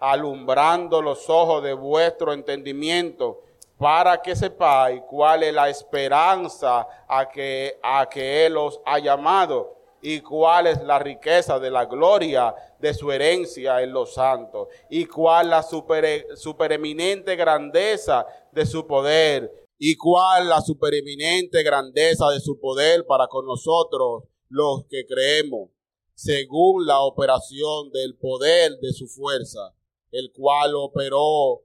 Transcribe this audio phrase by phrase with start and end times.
[0.00, 3.42] alumbrando los ojos de vuestro entendimiento,
[3.78, 9.76] para que sepáis cuál es la esperanza a que, a que Él os ha llamado
[10.02, 15.04] y cuál es la riqueza de la gloria de su herencia en los santos y
[15.06, 22.58] cuál la super, supereminente grandeza de su poder y cuál la supereminente grandeza de su
[22.60, 25.70] poder para con nosotros los que creemos,
[26.14, 29.74] según la operación del poder de su fuerza,
[30.10, 31.62] el cual operó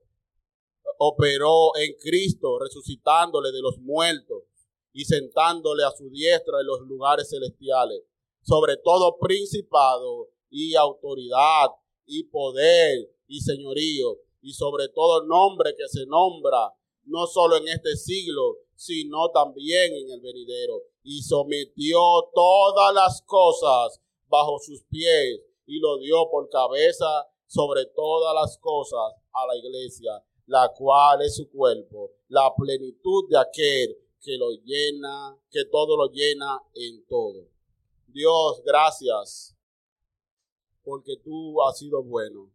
[0.97, 4.43] operó en Cristo, resucitándole de los muertos
[4.93, 8.03] y sentándole a su diestra en los lugares celestiales,
[8.41, 11.69] sobre todo principado y autoridad
[12.05, 16.71] y poder y señorío, y sobre todo nombre que se nombra
[17.05, 20.81] no solo en este siglo, sino también en el venidero.
[21.03, 21.99] Y sometió
[22.33, 27.05] todas las cosas bajo sus pies y lo dio por cabeza
[27.47, 33.37] sobre todas las cosas a la iglesia, la cual es su cuerpo, la plenitud de
[33.37, 37.47] aquel que lo llena, que todo lo llena en todo.
[38.07, 39.55] Dios, gracias
[40.83, 42.51] porque tú has sido bueno.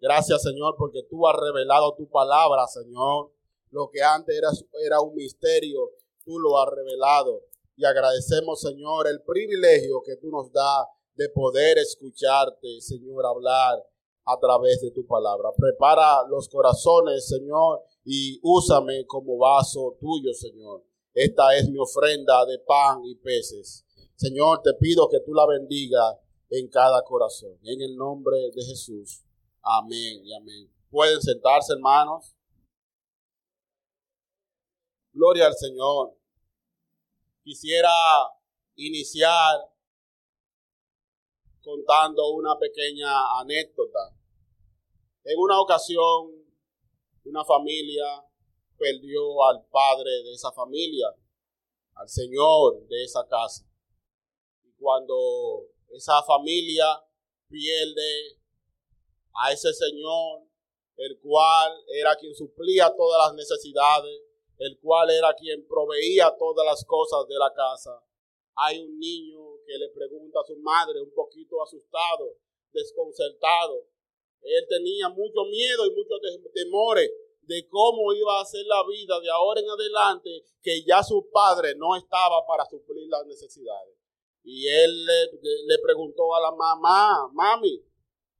[0.00, 3.32] Gracias, Señor, porque tú has revelado tu palabra, Señor.
[3.70, 4.48] Lo que antes era,
[4.84, 5.90] era un misterio,
[6.24, 7.42] tú lo has revelado.
[7.76, 13.84] Y agradecemos, Señor, el privilegio que tú nos das de poder escucharte, Señor, hablar
[14.28, 15.48] a través de tu palabra.
[15.56, 20.84] Prepara los corazones, Señor, y úsame como vaso tuyo, Señor.
[21.14, 23.86] Esta es mi ofrenda de pan y peces.
[24.16, 27.58] Señor, te pido que tú la bendiga en cada corazón.
[27.62, 29.24] En el nombre de Jesús.
[29.62, 30.70] Amén y amén.
[30.90, 32.36] Pueden sentarse, hermanos.
[35.12, 36.14] Gloria al Señor.
[37.42, 37.90] Quisiera
[38.76, 39.56] iniciar
[41.62, 44.17] contando una pequeña anécdota.
[45.28, 46.42] En una ocasión,
[47.26, 48.24] una familia
[48.78, 51.06] perdió al padre de esa familia,
[51.96, 53.62] al señor de esa casa.
[54.64, 56.86] Y cuando esa familia
[57.46, 58.38] pierde
[59.34, 60.44] a ese señor,
[60.96, 64.22] el cual era quien suplía todas las necesidades,
[64.56, 68.02] el cual era quien proveía todas las cosas de la casa.
[68.54, 72.38] Hay un niño que le pregunta a su madre, un poquito asustado,
[72.72, 73.84] desconcertado.
[74.42, 76.20] Él tenía mucho miedo y muchos
[76.54, 77.10] temores
[77.42, 81.74] de cómo iba a ser la vida de ahora en adelante, que ya su padre
[81.76, 83.96] no estaba para suplir las necesidades.
[84.44, 87.82] Y él le, preguntó a la mamá, mami,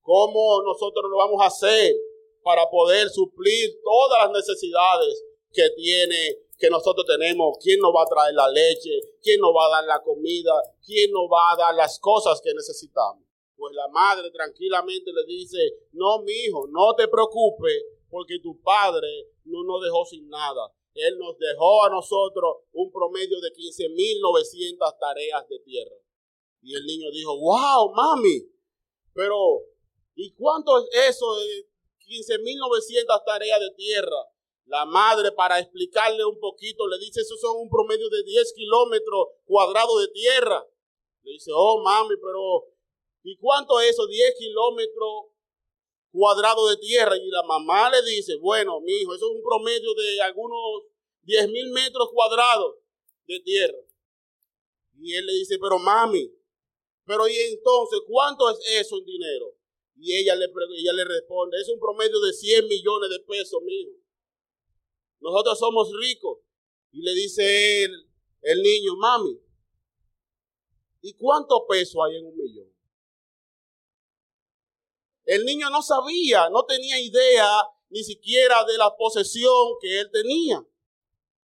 [0.02, 1.94] ¿cómo nosotros lo vamos a hacer
[2.42, 8.06] para poder suplir todas las necesidades que tiene, que nosotros tenemos, quién nos va a
[8.06, 10.52] traer la leche, quién nos va a dar la comida,
[10.84, 13.27] quién nos va a dar las cosas que necesitamos.
[13.58, 15.58] Pues la madre tranquilamente le dice,
[15.90, 19.08] no, mi hijo, no te preocupes, porque tu padre
[19.46, 20.72] no nos dejó sin nada.
[20.94, 25.96] Él nos dejó a nosotros un promedio de 15.900 tareas de tierra.
[26.62, 28.48] Y el niño dijo, wow, mami,
[29.12, 29.34] pero
[30.14, 31.68] ¿y cuánto es eso de
[32.06, 34.22] 15.900 tareas de tierra?
[34.66, 39.28] La madre, para explicarle un poquito, le dice, eso son un promedio de 10 kilómetros
[39.46, 40.64] cuadrados de tierra.
[41.22, 42.77] Le dice, oh, mami, pero
[43.22, 44.06] ¿y cuánto es eso?
[44.06, 45.26] 10 kilómetros
[46.10, 47.16] cuadrados de tierra.
[47.16, 50.84] Y la mamá le dice, bueno, mi hijo, eso es un promedio de algunos
[51.22, 52.76] 10 mil metros cuadrados
[53.26, 53.78] de tierra.
[55.00, 56.32] Y él le dice, pero mami,
[57.04, 59.54] pero y entonces, ¿cuánto es eso en dinero?
[59.96, 60.46] Y ella le,
[60.76, 63.92] ella le responde, es un promedio de 100 millones de pesos, mi hijo.
[65.20, 66.38] Nosotros somos ricos.
[66.92, 68.08] Y le dice el,
[68.42, 69.40] el niño, mami,
[71.02, 72.67] ¿y cuánto peso hay en un millón?
[75.28, 80.66] El niño no sabía, no tenía idea ni siquiera de la posesión que él tenía.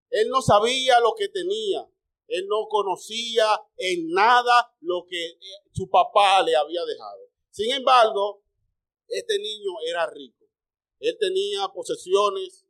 [0.08, 1.86] Él no sabía lo que tenía.
[2.28, 3.44] Él no conocía
[3.76, 5.38] en nada lo que eh,
[5.70, 7.28] su papá le había dejado.
[7.50, 8.42] Sin embargo,
[9.06, 10.46] este niño era rico.
[10.98, 12.64] Él tenía posesiones,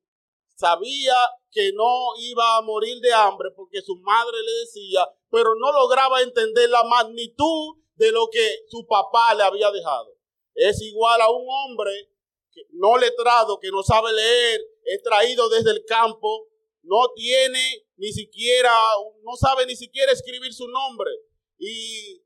[0.56, 1.14] sabía
[1.52, 6.22] que no iba a morir de hambre porque su madre le decía, pero no lograba
[6.22, 10.13] entender la magnitud de lo que su papá le había dejado.
[10.54, 11.90] Es igual a un hombre
[12.70, 16.48] no letrado, que no sabe leer, es traído desde el campo,
[16.82, 18.72] no tiene ni siquiera,
[19.22, 21.10] no sabe ni siquiera escribir su nombre.
[21.58, 22.22] Y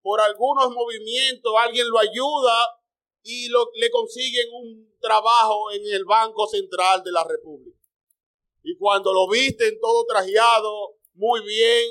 [0.00, 2.80] por algunos movimientos alguien lo ayuda
[3.22, 7.78] y le consiguen un trabajo en el Banco Central de la República.
[8.64, 11.90] Y cuando lo visten todo trajeado, muy bien,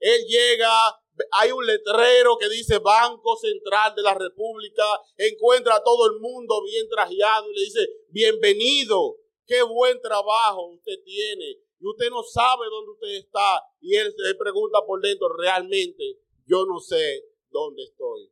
[0.00, 1.00] él llega,
[1.32, 4.84] hay un letrero que dice Banco Central de la República,
[5.16, 9.16] encuentra a todo el mundo bien trajeado y le dice, bienvenido,
[9.46, 11.58] qué buen trabajo usted tiene.
[11.78, 13.62] Y usted no sabe dónde usted está.
[13.80, 18.30] Y él se pregunta por dentro, realmente, yo no sé dónde estoy.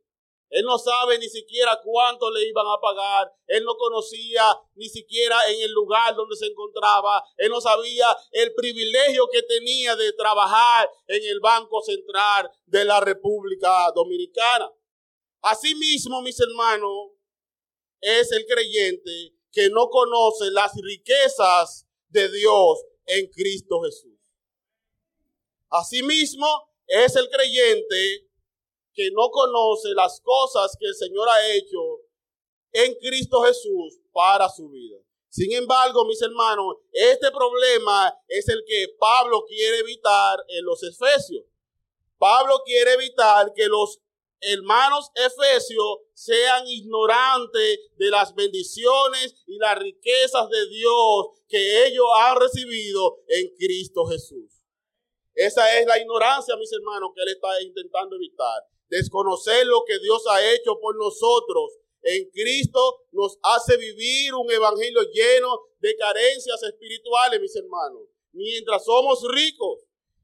[0.49, 3.31] Él no sabe ni siquiera cuánto le iban a pagar.
[3.47, 4.43] Él no conocía
[4.75, 7.23] ni siquiera en el lugar donde se encontraba.
[7.37, 12.99] Él no sabía el privilegio que tenía de trabajar en el Banco Central de la
[12.99, 14.71] República Dominicana.
[15.41, 17.11] Asimismo, mis hermanos,
[18.01, 24.19] es el creyente que no conoce las riquezas de Dios en Cristo Jesús.
[25.69, 26.47] Asimismo,
[26.87, 28.24] es el creyente
[28.95, 31.79] que no conoce las cosas que el Señor ha hecho
[32.71, 34.97] en Cristo Jesús para su vida.
[35.29, 41.43] Sin embargo, mis hermanos, este problema es el que Pablo quiere evitar en los Efesios.
[42.17, 43.99] Pablo quiere evitar que los
[44.39, 52.39] hermanos Efesios sean ignorantes de las bendiciones y las riquezas de Dios que ellos han
[52.39, 54.63] recibido en Cristo Jesús.
[55.33, 60.23] Esa es la ignorancia, mis hermanos, que él está intentando evitar desconocer lo que Dios
[60.29, 61.79] ha hecho por nosotros.
[62.01, 68.03] En Cristo nos hace vivir un evangelio lleno de carencias espirituales, mis hermanos.
[68.31, 69.79] Mientras somos ricos,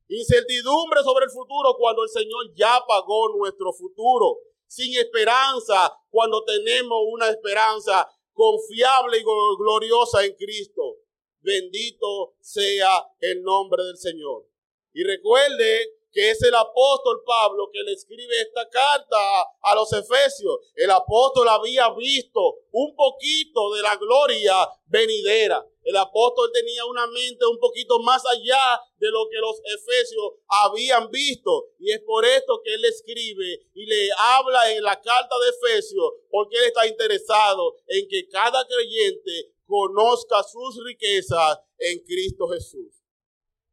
[0.07, 4.39] incertidumbre sobre el futuro cuando el Señor ya pagó nuestro futuro.
[4.67, 9.23] Sin esperanza cuando tenemos una esperanza confiable y
[9.57, 10.97] gloriosa en Cristo.
[11.39, 14.45] Bendito sea el nombre del Señor.
[14.93, 19.17] Y recuerde que es el apóstol Pablo que le escribe esta carta
[19.61, 20.57] a, los Efesios.
[20.75, 22.39] El apóstol había visto
[22.71, 24.53] un poquito de la gloria
[24.87, 25.65] venidera.
[25.83, 31.09] El apóstol tenía una mente un poquito más allá de lo que los efesios habían
[31.09, 31.69] visto.
[31.79, 36.13] Y es por esto que él escribe y le habla en la carta de Efesios,
[36.29, 43.00] porque él está interesado en que cada creyente conozca sus riquezas en Cristo Jesús.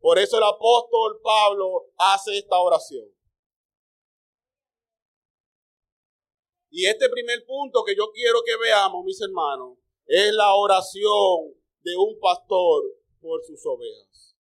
[0.00, 3.09] Por eso el apóstol Pablo hace esta oración.
[6.71, 11.97] Y este primer punto que yo quiero que veamos, mis hermanos, es la oración de
[11.97, 12.85] un pastor
[13.21, 14.37] por sus ovejas.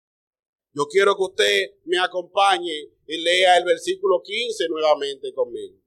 [0.72, 5.78] Yo quiero que usted me acompañe y lea el versículo 15 nuevamente conmigo.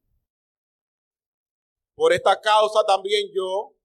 [1.96, 3.76] Por esta causa también yo,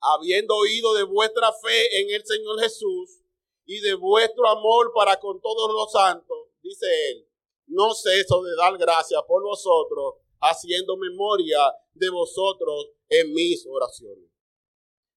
[0.00, 3.23] habiendo oído de vuestra fe en el Señor Jesús,
[3.66, 7.28] y de vuestro amor para con todos los santos, dice él,
[7.66, 11.58] no ceso de dar gracias por vosotros, haciendo memoria
[11.92, 14.30] de vosotros en mis oraciones.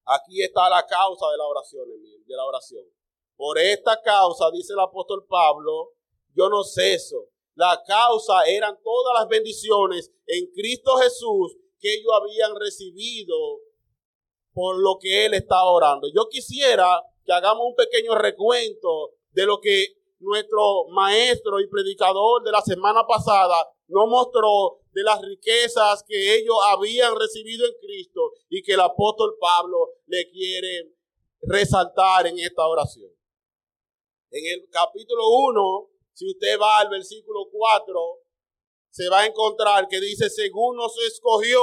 [0.05, 1.85] Aquí está la causa de la oración,
[2.25, 2.85] de la oración.
[3.35, 5.93] Por esta causa, dice el apóstol Pablo,
[6.33, 7.29] yo no ceso.
[7.55, 13.35] La causa eran todas las bendiciones en Cristo Jesús que ellos habían recibido
[14.53, 16.07] por lo que él estaba orando.
[16.13, 19.85] Yo quisiera que hagamos un pequeño recuento de lo que
[20.19, 26.55] nuestro maestro y predicador de la semana pasada nos mostró de las riquezas que ellos
[26.71, 30.93] habían recibido en Cristo y que el apóstol Pablo le quiere
[31.41, 33.11] resaltar en esta oración.
[34.31, 38.21] En el capítulo 1, si usted va al versículo 4,
[38.89, 41.61] se va a encontrar que dice, según nos escogió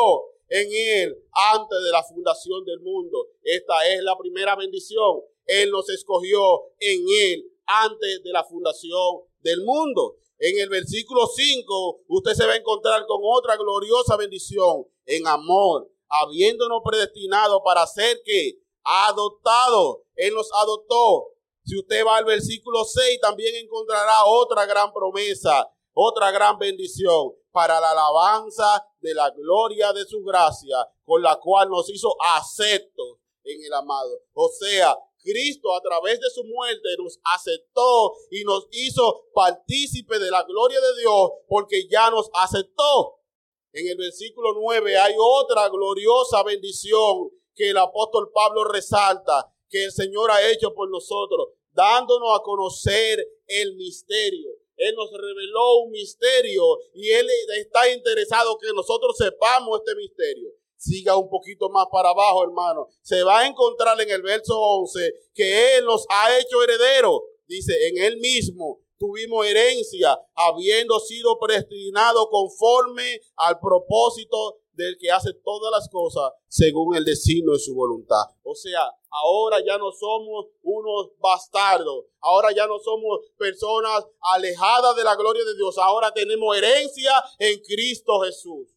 [0.49, 3.31] en él antes de la fundación del mundo.
[3.43, 5.23] Esta es la primera bendición.
[5.47, 6.41] Él nos escogió
[6.79, 10.17] en Él antes de la fundación del mundo.
[10.39, 15.91] En el versículo 5, usted se va a encontrar con otra gloriosa bendición en amor,
[16.09, 20.05] habiéndonos predestinado para ser que adoptado.
[20.17, 21.29] Él nos adoptó.
[21.65, 27.81] Si usted va al versículo 6, también encontrará otra gran promesa, otra gran bendición para
[27.81, 33.65] la alabanza de la gloria de su gracia, con la cual nos hizo aceptos en
[33.65, 34.11] el amado.
[34.35, 40.31] O sea, Cristo a través de su muerte nos aceptó y nos hizo partícipe de
[40.31, 43.21] la gloria de Dios porque ya nos aceptó.
[43.73, 49.93] En el versículo 9 hay otra gloriosa bendición que el apóstol Pablo resalta, que el
[49.93, 54.51] Señor ha hecho por nosotros, dándonos a conocer el misterio.
[54.77, 56.63] Él nos reveló un misterio
[56.95, 60.51] y Él está interesado que nosotros sepamos este misterio.
[60.85, 65.13] Siga un poquito más para abajo, hermano, se va a encontrar en el verso 11
[65.35, 67.21] que Él nos ha hecho herederos.
[67.47, 75.33] Dice, en Él mismo tuvimos herencia, habiendo sido predestinado conforme al propósito del que hace
[75.45, 78.25] todas las cosas según el destino de su voluntad.
[78.43, 85.05] O sea, ahora ya no somos unos bastardos, ahora ya no somos personas alejadas de
[85.05, 88.69] la gloria de Dios, ahora tenemos herencia en Cristo Jesús.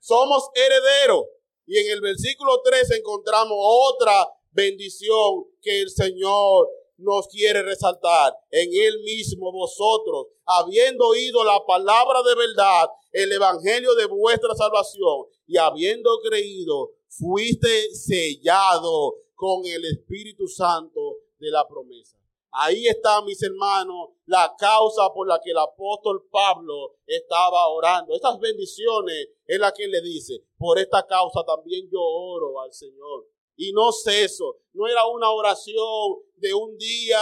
[0.00, 1.24] Somos herederos.
[1.68, 8.34] Y en el versículo 3 encontramos otra bendición que el Señor nos quiere resaltar.
[8.50, 15.26] En Él mismo vosotros, habiendo oído la palabra de verdad, el evangelio de vuestra salvación,
[15.46, 22.17] y habiendo creído, fuiste sellado con el Espíritu Santo de la promesa.
[22.50, 28.14] Ahí está, mis hermanos, la causa por la que el apóstol Pablo estaba orando.
[28.14, 33.26] Estas bendiciones es la que le dice, por esta causa también yo oro al Señor.
[33.56, 37.20] Y no ceso, no era una oración de un día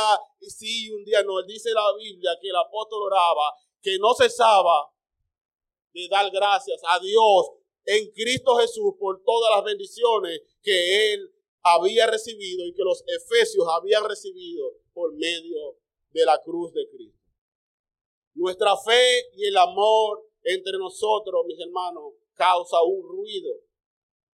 [0.51, 1.43] sí un día no.
[1.43, 3.53] Dice la Biblia que el apóstol oraba,
[3.83, 4.91] que no cesaba
[5.93, 7.47] de dar gracias a Dios
[7.85, 13.67] en Cristo Jesús por todas las bendiciones que él había recibido y que los efesios
[13.71, 15.77] habían recibido por medio
[16.09, 17.21] de la cruz de Cristo.
[18.33, 23.53] Nuestra fe y el amor entre nosotros, mis hermanos, causa un ruido.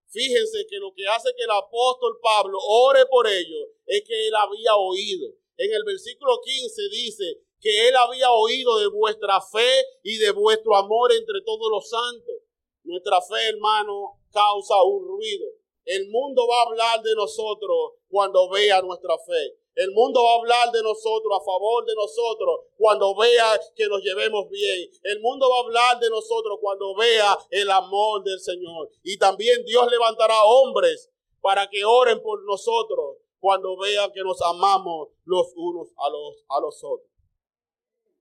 [0.06, 4.34] Fíjense que lo que hace que el apóstol Pablo ore por ellos es que él
[4.36, 5.34] había oído.
[5.56, 7.24] En el versículo 15 dice
[7.60, 12.36] que él había oído de vuestra fe y de vuestro amor entre todos los santos.
[12.84, 15.46] Nuestra fe, hermano, causa un ruido.
[15.84, 19.61] El mundo va a hablar de nosotros cuando vea nuestra fe.
[19.74, 24.02] El mundo va a hablar de nosotros, a favor de nosotros, cuando vea que nos
[24.02, 24.90] llevemos bien.
[25.02, 28.90] El mundo va a hablar de nosotros cuando vea el amor del Señor.
[29.02, 31.10] Y también Dios levantará hombres
[31.40, 36.60] para que oren por nosotros cuando vean que nos amamos los unos a los, a
[36.60, 37.10] los otros.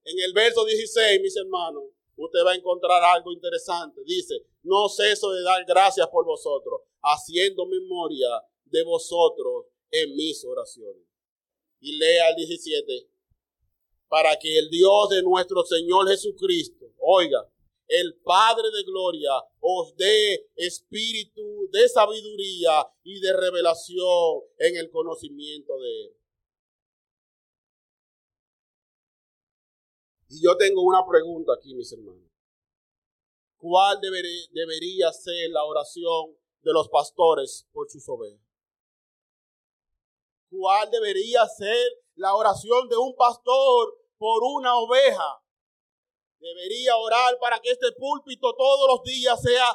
[0.06, 1.84] En el verso 16, mis hermanos,
[2.16, 4.02] usted va a encontrar algo interesante.
[4.06, 8.30] Dice, no ceso de dar gracias por vosotros, haciendo memoria
[8.66, 11.11] de vosotros en mis oraciones.
[11.82, 13.10] Y lea el 17,
[14.08, 17.52] para que el Dios de nuestro Señor Jesucristo, oiga,
[17.88, 25.78] el Padre de gloria, os dé espíritu de sabiduría y de revelación en el conocimiento
[25.78, 26.18] de Él.
[30.30, 32.32] Y yo tengo una pregunta aquí, mis hermanos.
[33.58, 38.51] ¿Cuál debería ser la oración de los pastores por sus ovejas?
[40.52, 45.42] ¿Cuál debería ser la oración de un pastor por una oveja?
[46.40, 49.74] Debería orar para que este púlpito todos los días sea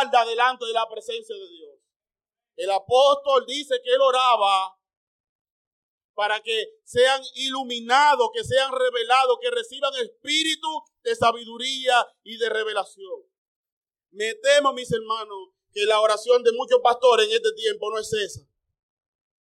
[0.00, 1.74] alda delante de la presencia de Dios.
[2.56, 4.74] El apóstol dice que él oraba
[6.14, 10.68] para que sean iluminados, que sean revelados, que reciban espíritu
[11.02, 13.30] de sabiduría y de revelación.
[14.12, 18.12] Me temo, mis hermanos, que la oración de muchos pastores en este tiempo no es
[18.12, 18.49] esa.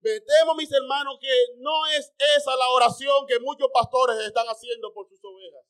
[0.05, 5.07] Temo, mis hermanos, que no es esa la oración que muchos pastores están haciendo por
[5.09, 5.65] sus ovejas.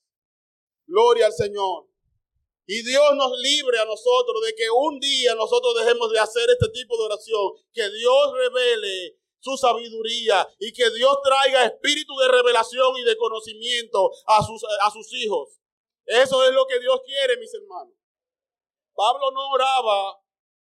[0.85, 1.87] Gloria al Señor.
[2.67, 6.67] Y Dios nos libre a nosotros de que un día nosotros dejemos de hacer este
[6.69, 7.53] tipo de oración.
[7.71, 14.11] Que Dios revele su sabiduría y que Dios traiga espíritu de revelación y de conocimiento
[14.25, 15.61] a sus, a sus hijos.
[16.05, 17.93] Eso es lo que Dios quiere, mis hermanos.
[18.95, 20.19] Pablo no oraba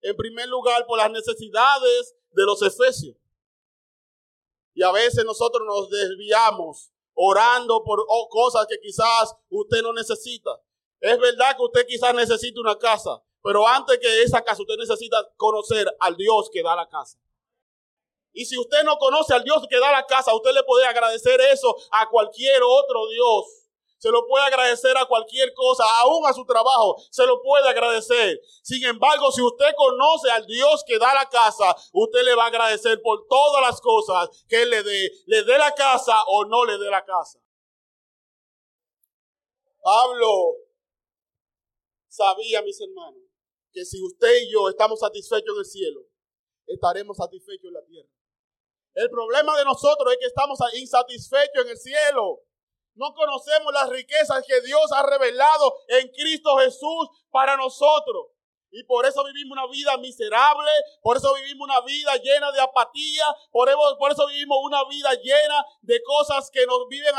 [0.03, 3.17] en primer lugar por las necesidades de los efesios.
[4.77, 10.51] Y a veces nosotros nos desviamos orando por cosas que quizás usted no necesita.
[11.01, 15.17] Es verdad que usted quizás necesita una casa, pero antes que esa casa usted necesita
[15.39, 17.19] conocer al Dios que da la casa.
[18.35, 21.41] Y si usted no conoce al Dios que da la casa, usted le puede agradecer
[21.41, 23.56] eso a cualquier otro Dios.
[23.99, 28.41] Se lo puede agradecer a cualquier cosa, aún a su trabajo, se lo puede agradecer.
[28.63, 32.49] Sin embargo, si usted conoce al Dios que da la casa, usted le va a
[32.49, 36.65] agradecer por todas las cosas que Él le dé, le dé la casa o no
[36.65, 37.39] le dé la casa.
[39.83, 40.57] Pablo
[42.09, 43.23] sabía, mis hermanos,
[43.73, 46.01] que si usted y yo estamos satisfechos en el cielo,
[46.67, 48.09] estaremos satisfechos en la tierra.
[48.95, 52.46] El problema de nosotros es que estamos insatisfechos en el cielo.
[52.97, 58.29] No conocemos las riquezas que Dios ha revelado en Cristo Jesús para nosotros.
[58.71, 60.71] Y por eso vivimos una vida miserable,
[61.03, 66.03] por eso vivimos una vida llena de apatía, por eso, vivimos una vida llena de
[66.03, 67.15] cosas que nos, viven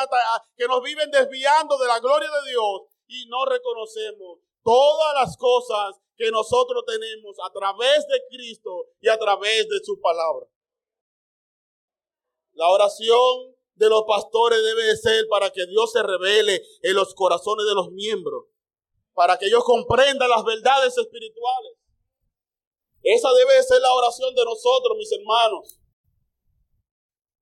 [0.55, 5.95] que nos viven desviando de la gloria de Dios y no reconocemos todas las cosas
[6.15, 10.47] que nosotros tenemos a través de Cristo y a través de su palabra.
[12.53, 17.13] La oración de los pastores debe de ser para que Dios se revele en los
[17.13, 18.45] corazones de los miembros,
[19.13, 21.73] para que ellos comprendan las verdades espirituales.
[23.03, 25.79] Esa debe de ser la oración de nosotros, mis hermanos.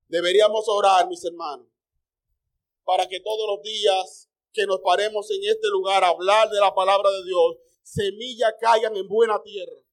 [0.08, 1.66] Deberíamos orar, mis hermanos,
[2.84, 6.74] para que todos los días que nos paremos en este lugar a hablar de la
[6.74, 9.85] palabra de Dios, semillas caigan en buena tierra.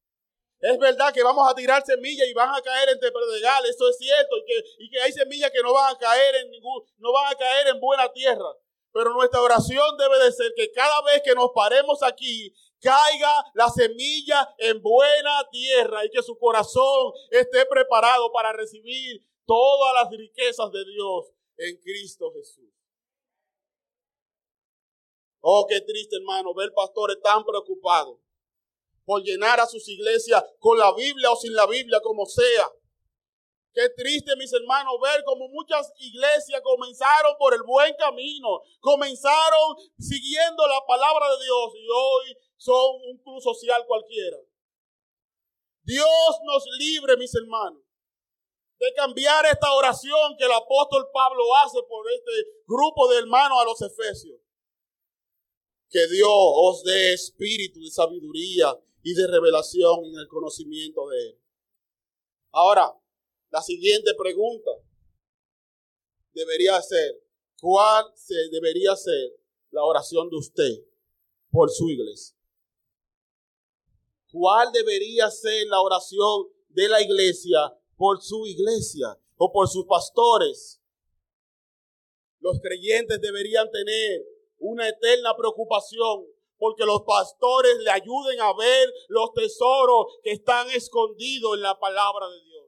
[0.64, 3.98] Es verdad que vamos a tirar semillas y van a caer entre predegales, eso es
[3.98, 7.12] cierto, y que, y que hay semillas que no van a caer en ningún, no
[7.12, 8.48] van a caer en buena tierra.
[8.94, 13.68] Pero nuestra oración debe de ser que cada vez que nos paremos aquí, caiga la
[13.68, 20.72] semilla en buena tierra y que su corazón esté preparado para recibir todas las riquezas
[20.72, 21.26] de Dios
[21.58, 22.72] en Cristo Jesús.
[25.42, 28.23] Oh, qué triste, hermano, ver pastores tan preocupados
[29.06, 32.68] por llenar a sus iglesias con la Biblia o sin la Biblia, como sea.
[33.74, 40.68] Qué triste, mis hermanos, ver como muchas iglesias comenzaron por el buen camino, comenzaron siguiendo
[40.68, 44.38] la palabra de Dios y hoy son un club social cualquiera.
[45.82, 47.82] Dios nos libre, mis hermanos,
[48.78, 52.32] de cambiar esta oración que el apóstol Pablo hace por este
[52.68, 54.40] grupo de hermanos a los efesios
[55.94, 61.40] que Dios os dé espíritu de sabiduría y de revelación en el conocimiento de Él.
[62.52, 62.94] Ahora,
[63.52, 64.72] la siguiente pregunta
[66.34, 67.22] debería ser,
[67.60, 69.34] ¿cuál se debería ser
[69.72, 70.86] la oración de usted
[71.52, 72.38] por su iglesia?
[74.32, 77.60] ¿Cuál debería ser la oración de la iglesia
[77.96, 80.82] por su iglesia o por sus pastores?
[82.40, 84.26] Los creyentes deberían tener
[84.58, 86.26] una eterna preocupación
[86.64, 92.30] porque los pastores le ayuden a ver los tesoros que están escondidos en la palabra
[92.30, 92.64] de Dios.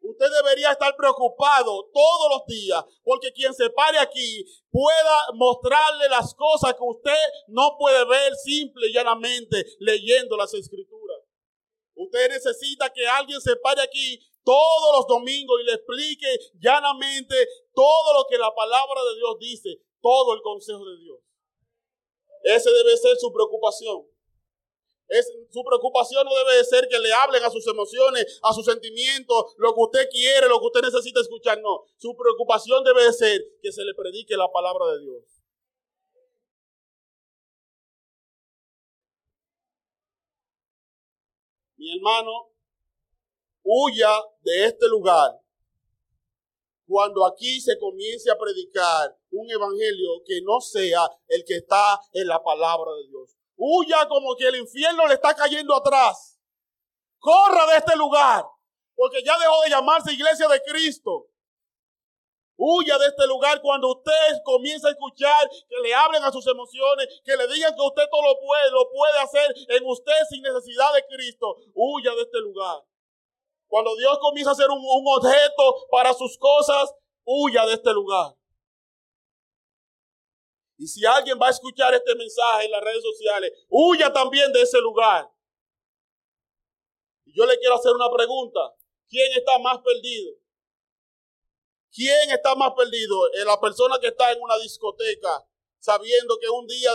[0.00, 6.34] Usted debería estar preocupado todos los días porque quien se pare aquí pueda mostrarle las
[6.34, 11.22] cosas que usted no puede ver simple y llanamente leyendo las escrituras.
[11.94, 17.34] Usted necesita que alguien se pare aquí todos los domingos y le explique llanamente
[17.72, 19.70] todo lo que la palabra de Dios dice
[20.02, 21.18] todo el consejo de Dios.
[22.42, 24.06] Ese debe ser su preocupación.
[25.08, 28.64] Es, su preocupación no debe de ser que le hablen a sus emociones, a sus
[28.64, 31.60] sentimientos, lo que usted quiere, lo que usted necesita escuchar.
[31.60, 35.24] No, su preocupación debe de ser que se le predique la palabra de Dios.
[41.76, 42.50] Mi hermano,
[43.62, 44.10] huya
[44.42, 45.40] de este lugar
[46.86, 52.26] cuando aquí se comience a predicar un evangelio que no sea el que está en
[52.28, 53.36] la palabra de Dios.
[53.56, 56.38] Huya como que el infierno le está cayendo atrás.
[57.18, 58.44] Corra de este lugar,
[58.94, 61.28] porque ya dejó de llamarse iglesia de Cristo.
[62.58, 67.20] Huya de este lugar cuando usted comienza a escuchar que le hablen a sus emociones,
[67.22, 70.94] que le digan que usted todo lo puede, lo puede hacer en usted sin necesidad
[70.94, 71.56] de Cristo.
[71.74, 72.82] Huya de este lugar.
[73.68, 76.94] Cuando Dios comienza a ser un, objeto para sus cosas,
[77.24, 78.34] huya de este lugar.
[80.78, 84.62] Y si alguien va a escuchar este mensaje en las redes sociales, huya también de
[84.62, 85.30] ese lugar.
[87.24, 88.60] Y yo le quiero hacer una pregunta.
[89.08, 90.34] ¿Quién está más perdido?
[91.92, 93.26] ¿Quién está más perdido?
[93.34, 95.46] Eh, la persona que está en una discoteca
[95.78, 96.90] sabiendo que un día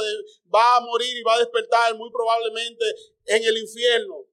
[0.53, 2.85] va a morir y va a despertar muy probablemente
[3.25, 4.27] en el infierno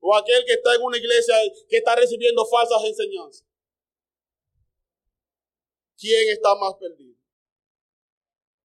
[0.00, 1.34] o aquel que está en una iglesia
[1.68, 3.46] que está recibiendo falsas enseñanzas.
[5.96, 7.19] ¿Quién está más perdido?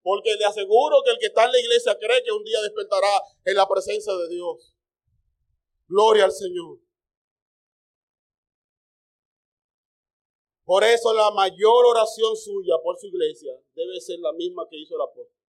[0.06, 3.24] Porque le aseguro que el que está en la iglesia cree que un día despertará
[3.44, 4.76] en la presencia de Dios.
[5.88, 6.78] Gloria al Señor.
[10.64, 14.94] Por eso la mayor oración suya por su iglesia debe ser la misma que hizo
[14.94, 15.42] el apóstol.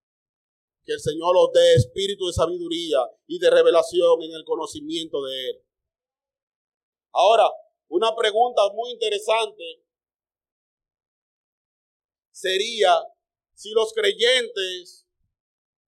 [0.86, 5.50] Que el Señor os dé espíritu de sabiduría y de revelación en el conocimiento de
[5.50, 5.64] Él.
[7.12, 7.46] Ahora,
[7.88, 9.84] una pregunta muy interesante
[12.30, 12.96] sería
[13.56, 15.06] si los creyentes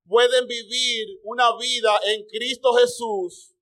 [0.07, 3.55] pueden vivir una vida en Cristo Jesús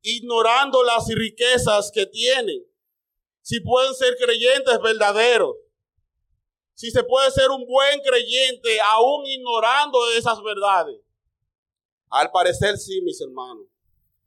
[0.00, 2.64] ignorando las riquezas que tienen.
[3.42, 5.56] Si pueden ser creyentes verdaderos.
[6.74, 11.00] Si se puede ser un buen creyente aún ignorando esas verdades.
[12.08, 13.66] Al parecer sí, mis hermanos.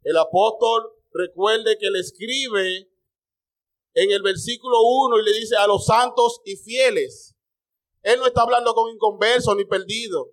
[0.03, 2.87] El apóstol recuerde que le escribe
[3.95, 7.36] en el versículo 1 y le dice a los santos y fieles.
[8.07, 10.27] Él no está hablando con inconversos ni perdidos.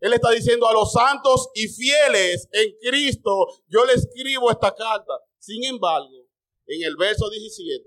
[0.00, 5.14] Él está diciendo a los santos y fieles en Cristo, yo le escribo esta carta.
[5.38, 6.26] Sin embargo,
[6.66, 7.82] en el verso 17,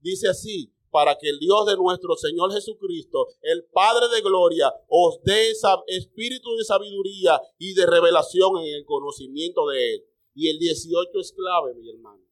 [0.00, 5.22] dice así, para que el Dios de nuestro Señor Jesucristo, el Padre de gloria, os
[5.22, 5.52] dé
[5.86, 10.04] espíritu de sabiduría y de revelación en el conocimiento de Él.
[10.34, 12.22] Y el 18 es clave, mi hermano.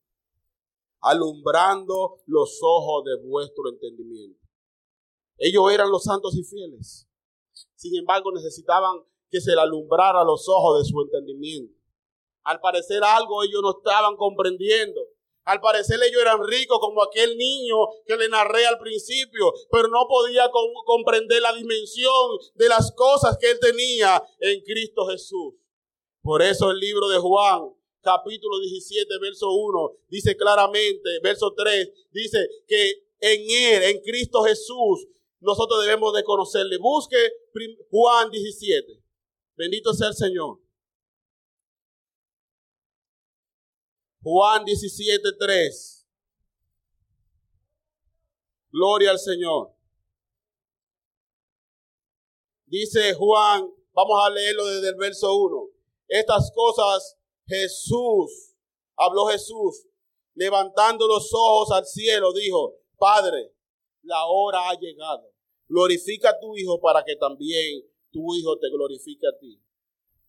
[1.00, 4.43] Alumbrando los ojos de vuestro entendimiento.
[5.38, 7.09] Ellos eran los santos y fieles.
[7.75, 8.99] Sin embargo, necesitaban
[9.31, 11.75] que se le alumbrara los ojos de su entendimiento.
[12.44, 15.01] Al parecer algo ellos no estaban comprendiendo.
[15.44, 20.07] Al parecer ellos eran ricos como aquel niño que le narré al principio, pero no
[20.09, 20.51] podía
[20.87, 25.55] comprender la dimensión de las cosas que él tenía en Cristo Jesús.
[26.23, 32.49] Por eso el libro de Juan, capítulo 17, verso 1, dice claramente, verso 3, dice
[32.66, 35.07] que en él, en Cristo Jesús,
[35.44, 36.78] nosotros debemos de conocerle.
[36.78, 37.16] Busque
[37.90, 39.04] Juan 17.
[39.57, 40.59] Bendito sea el Señor.
[44.22, 46.09] Juan 17, 3.
[48.70, 49.74] Gloria al Señor.
[52.64, 55.68] Dice Juan, vamos a leerlo desde el verso 1.
[56.09, 58.57] Estas cosas Jesús,
[58.96, 59.87] habló Jesús,
[60.35, 63.54] levantando los ojos al cielo, dijo, Padre,
[64.02, 65.34] la hora ha llegado.
[65.68, 69.61] Glorifica a tu Hijo para que también tu Hijo te glorifique a ti,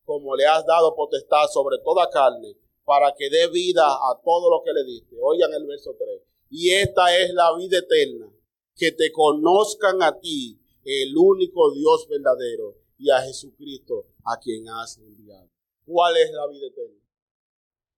[0.03, 4.63] como le has dado potestad sobre toda carne para que dé vida a todo lo
[4.63, 5.15] que le diste.
[5.19, 6.21] Oigan el verso 3.
[6.51, 8.31] Y esta es la vida eterna,
[8.75, 14.97] que te conozcan a ti, el único Dios verdadero, y a Jesucristo, a quien has
[14.99, 15.49] enviado.
[15.85, 17.01] ¿Cuál es la vida eterna?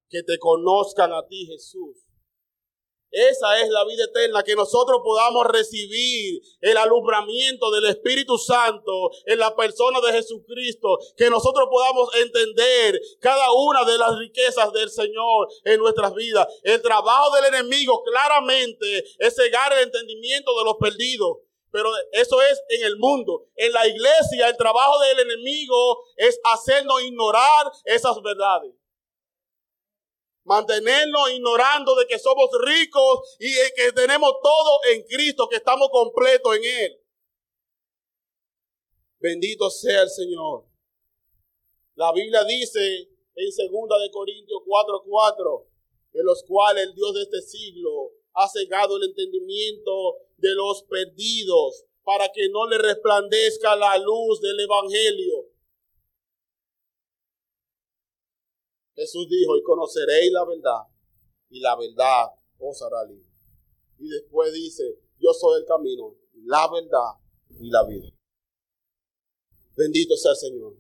[0.10, 2.07] Que te conozcan a ti, Jesús,
[3.12, 9.40] esa es la vida eterna, que nosotros podamos recibir el alumbramiento del Espíritu Santo en
[9.40, 15.48] la persona de Jesucristo, que nosotros podamos entender cada una de las riquezas del Señor
[15.64, 16.48] en nuestras vidas.
[16.64, 21.38] El trabajo del enemigo claramente es cegar el entendimiento de los perdidos.
[21.70, 23.46] Pero eso es en el mundo.
[23.56, 28.74] En la iglesia el trabajo del enemigo es hacernos ignorar esas verdades
[30.48, 36.56] mantenernos ignorando de que somos ricos y que tenemos todo en Cristo, que estamos completos
[36.56, 37.02] en Él.
[39.20, 40.66] Bendito sea el Señor.
[41.96, 45.68] La Biblia dice en 2 de Corintios 4:4,
[46.14, 51.84] en los cuales el Dios de este siglo ha cegado el entendimiento de los perdidos
[52.04, 55.57] para que no le resplandezca la luz del Evangelio
[58.98, 60.82] Jesús dijo, y conoceréis la verdad,
[61.50, 63.30] y la verdad os hará libre.
[64.00, 64.84] Y después dice,
[65.20, 67.14] yo soy el camino, la verdad
[67.60, 68.10] y la vida.
[69.76, 70.74] Bendito sea el Señor.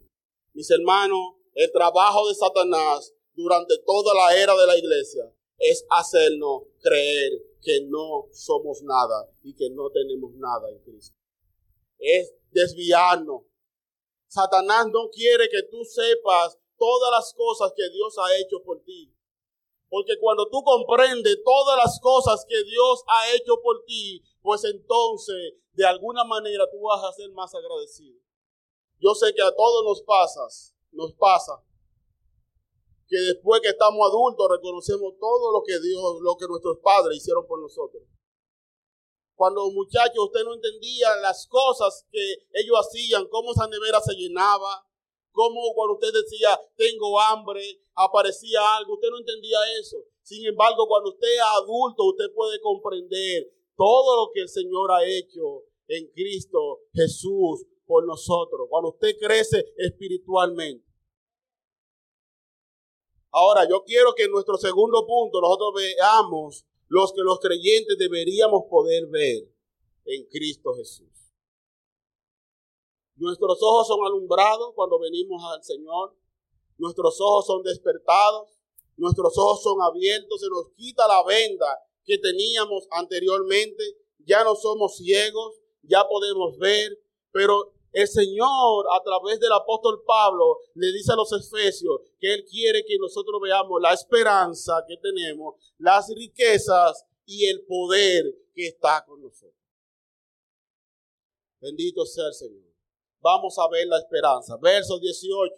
[0.53, 6.63] Mis hermanos, el trabajo de Satanás durante toda la era de la iglesia es hacernos
[6.82, 11.15] creer que no somos nada y que no tenemos nada en Cristo.
[11.99, 13.43] Es desviarnos.
[14.27, 19.13] Satanás no quiere que tú sepas todas las cosas que Dios ha hecho por ti.
[19.90, 25.56] Porque cuando tú comprendes todas las cosas que Dios ha hecho por ti, pues entonces
[25.74, 28.20] de alguna manera tú vas a ser más agradecido.
[29.00, 30.42] Yo sé que a todos nos pasa,
[30.92, 31.63] nos pasa
[33.08, 37.48] que después que estamos adultos reconocemos todo lo que Dios, lo que nuestros padres hicieron
[37.48, 38.04] por nosotros.
[39.36, 44.87] Cuando muchachos usted no entendía las cosas que ellos hacían, cómo esa nevera se llenaba,
[45.38, 47.62] como cuando usted decía, tengo hambre,
[47.93, 49.97] aparecía algo, usted no entendía eso.
[50.23, 55.06] Sin embargo, cuando usted es adulto, usted puede comprender todo lo que el Señor ha
[55.06, 58.65] hecho en Cristo Jesús por nosotros.
[58.67, 60.84] Cuando usted crece espiritualmente.
[63.30, 68.63] Ahora, yo quiero que en nuestro segundo punto nosotros veamos los que los creyentes deberíamos
[68.71, 69.43] poder ver
[70.06, 71.27] en Cristo Jesús.
[73.17, 76.15] Nuestros ojos son alumbrados cuando venimos al Señor.
[76.77, 78.60] Nuestros ojos son despertados.
[78.95, 80.39] Nuestros ojos son abiertos.
[80.39, 81.65] Se nos quita la venda
[82.06, 83.84] que teníamos anteriormente.
[84.19, 85.56] Ya no somos ciegos.
[85.82, 86.99] Ya podemos ver.
[87.32, 92.45] Pero el Señor, a través del apóstol Pablo, le dice a los efesios que Él
[92.45, 99.03] quiere que nosotros veamos la esperanza que tenemos, las riquezas y el poder que está
[99.08, 99.56] con nosotros.
[101.60, 102.66] Bendito sea el Señor
[103.28, 104.58] vamos a ver la esperanza.
[104.62, 105.54] Verso 18.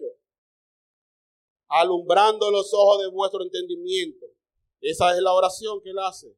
[1.67, 4.25] Alumbrando los ojos de vuestro entendimiento.
[4.81, 6.35] Esa es la oración que él hace.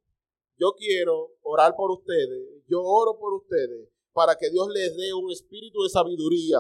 [0.57, 2.65] Yo quiero orar por ustedes.
[2.67, 6.59] Yo oro por ustedes para que Dios les dé un espíritu de sabiduría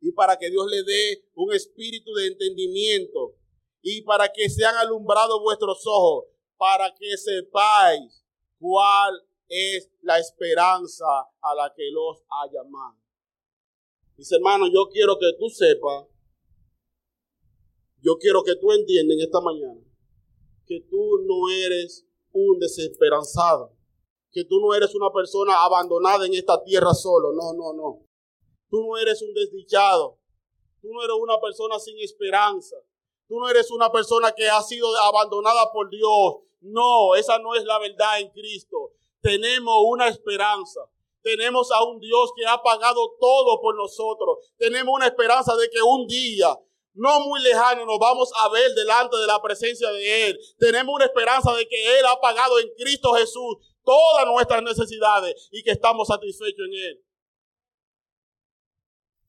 [0.00, 3.34] y para que Dios le dé un espíritu de entendimiento
[3.80, 6.26] y para que sean alumbrados vuestros ojos,
[6.58, 8.22] para que sepáis
[8.58, 9.14] cuál
[9.48, 11.06] es la esperanza
[11.40, 13.03] a la que los ha llamado.
[14.16, 16.06] Mis hermanos, yo quiero que tú sepas,
[18.00, 19.80] yo quiero que tú entiendas esta mañana
[20.66, 23.72] que tú no eres un desesperanzado,
[24.32, 28.06] que tú no eres una persona abandonada en esta tierra solo, no, no, no.
[28.70, 30.18] Tú no eres un desdichado,
[30.80, 32.76] tú no eres una persona sin esperanza,
[33.28, 36.42] tú no eres una persona que ha sido abandonada por Dios.
[36.60, 38.94] No, esa no es la verdad en Cristo.
[39.20, 40.80] Tenemos una esperanza.
[41.24, 44.52] Tenemos a un Dios que ha pagado todo por nosotros.
[44.58, 46.54] Tenemos una esperanza de que un día
[46.92, 50.38] no muy lejano nos vamos a ver delante de la presencia de Él.
[50.58, 55.62] Tenemos una esperanza de que Él ha pagado en Cristo Jesús todas nuestras necesidades y
[55.62, 57.04] que estamos satisfechos en Él.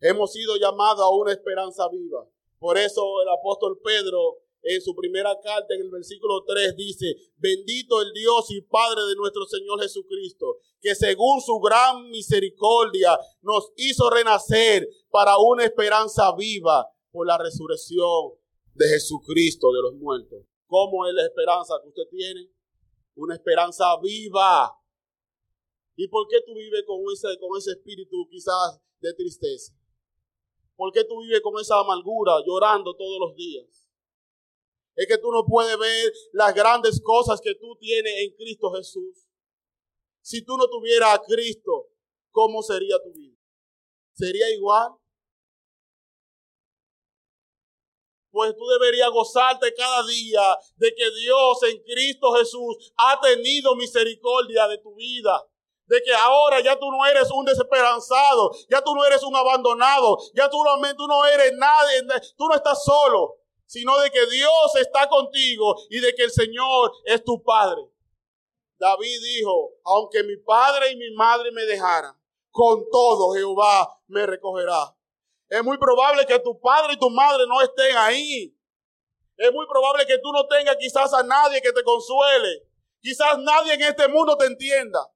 [0.01, 2.27] Hemos sido llamados a una esperanza viva.
[2.59, 8.01] Por eso el apóstol Pedro en su primera carta en el versículo 3 dice, bendito
[8.01, 14.09] el Dios y Padre de nuestro Señor Jesucristo, que según su gran misericordia nos hizo
[14.09, 18.33] renacer para una esperanza viva por la resurrección
[18.73, 20.43] de Jesucristo de los muertos.
[20.65, 22.49] ¿Cómo es la esperanza que usted tiene?
[23.15, 24.71] Una esperanza viva.
[25.95, 29.73] ¿Y por qué tú vives con ese, con ese espíritu quizás de tristeza?
[30.75, 33.84] ¿Por qué tú vives con esa amargura, llorando todos los días?
[34.95, 39.27] Es que tú no puedes ver las grandes cosas que tú tienes en Cristo Jesús.
[40.21, 41.89] Si tú no tuvieras a Cristo,
[42.31, 43.37] ¿cómo sería tu vida?
[44.13, 44.91] ¿Sería igual?
[48.35, 50.41] pues tú deberías gozarte cada día
[50.75, 55.41] de que Dios en Cristo Jesús ha tenido misericordia de tu vida.
[55.85, 60.17] De que ahora ya tú no eres un desesperanzado, ya tú no eres un abandonado,
[60.33, 60.57] ya tú,
[60.97, 62.01] tú no eres nadie,
[62.35, 66.91] tú no estás solo, sino de que Dios está contigo y de que el Señor
[67.05, 67.81] es tu Padre.
[68.77, 72.13] David dijo, aunque mi padre y mi madre me dejaran,
[72.51, 74.95] con todo Jehová me recogerá.
[75.49, 78.57] Es muy probable que tu padre y tu madre no estén ahí.
[79.37, 82.67] Es muy probable que tú no tengas quizás a nadie que te consuele.
[83.01, 85.11] Quizás nadie en este mundo te entienda.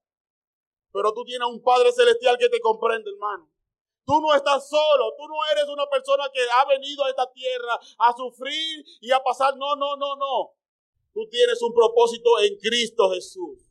[0.91, 3.48] Pero tú tienes un Padre Celestial que te comprende, hermano.
[4.09, 7.77] Tú no estás solo, tú no eres una persona que ha venido a esta tierra
[7.99, 9.55] a sufrir y a pasar.
[9.55, 10.55] No, no, no, no.
[11.13, 13.69] Tú tienes un propósito en Cristo Jesús.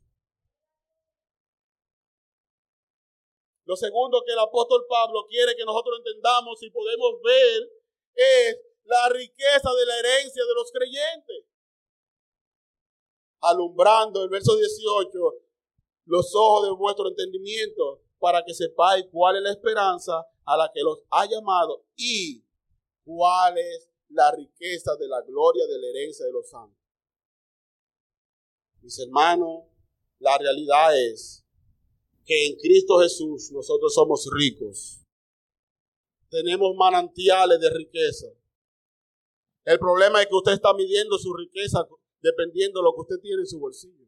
[3.65, 7.69] Lo segundo que el apóstol Pablo quiere que nosotros entendamos y podemos ver
[8.15, 11.45] es la riqueza de la herencia de los creyentes.
[13.41, 15.19] Alumbrando el verso 18
[16.05, 20.81] los ojos de vuestro entendimiento para que sepáis cuál es la esperanza a la que
[20.81, 22.43] los ha llamado y
[23.03, 26.77] cuál es la riqueza de la gloria de la herencia de los santos.
[28.81, 29.65] Mis hermanos,
[30.19, 31.45] la realidad es
[32.25, 35.05] que en Cristo Jesús nosotros somos ricos.
[36.29, 38.27] Tenemos manantiales de riqueza.
[39.65, 41.87] El problema es que usted está midiendo su riqueza
[42.21, 43.98] dependiendo de lo que usted tiene en su bolsillo.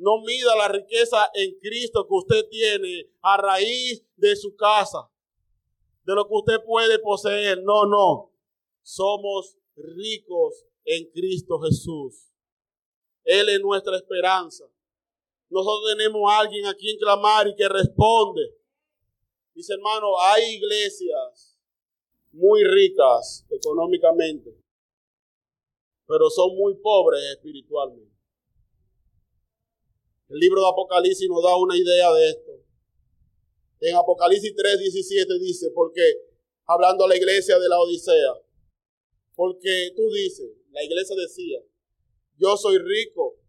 [0.00, 5.10] No mida la riqueza en Cristo que usted tiene a raíz de su casa,
[6.04, 7.62] de lo que usted puede poseer.
[7.62, 8.32] No, no.
[8.80, 12.32] Somos ricos en Cristo Jesús.
[13.24, 14.64] Él es nuestra esperanza.
[15.50, 18.56] Nosotros tenemos a alguien a quien clamar y que responde.
[19.52, 21.58] Dice hermano, hay iglesias
[22.32, 24.56] muy ricas económicamente,
[26.06, 28.09] pero son muy pobres espiritualmente.
[30.30, 32.52] El libro de Apocalipsis nos da una idea de esto.
[33.80, 36.02] En Apocalipsis 3, 17 dice, porque,
[36.66, 38.34] hablando a la iglesia de la Odisea,
[39.34, 41.60] porque tú dices, la iglesia decía,
[42.38, 43.40] yo soy rico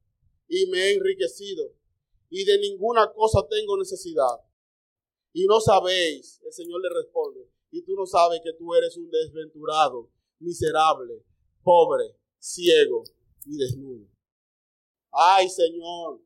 [0.48, 1.72] y me he enriquecido
[2.32, 4.40] y de ninguna cosa tengo necesidad.
[5.34, 9.08] Y no sabéis, el Señor le responde, y tú no sabes que tú eres un
[9.12, 11.24] desventurado, miserable,
[11.62, 13.04] pobre, ciego
[13.46, 14.08] y desnudo.
[15.12, 16.22] Ay, Señor,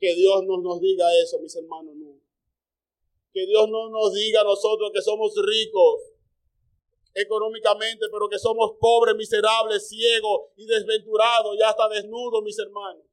[0.00, 2.18] que Dios no nos diga eso, mis hermanos, no.
[3.32, 6.00] Que Dios no nos diga a nosotros que somos ricos
[7.14, 13.04] económicamente, pero que somos pobres, miserables, ciegos y desventurados y hasta desnudos, mis hermanos.